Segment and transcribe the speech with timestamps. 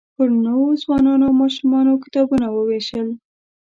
[0.15, 3.07] پر نوو ځوانانو او ماشومانو کتابونه ووېشل.